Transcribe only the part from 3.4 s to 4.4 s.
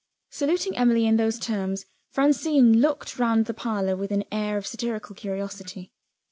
the parlor with an